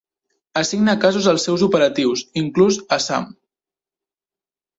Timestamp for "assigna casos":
0.61-1.27